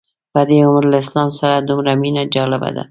په 0.33 0.41
دې 0.49 0.57
عمر 0.67 0.83
له 0.91 0.97
اسلام 1.03 1.29
سره 1.39 1.55
دومره 1.69 1.91
مینه 2.01 2.23
جالبه 2.35 2.69
ده. 2.75 2.79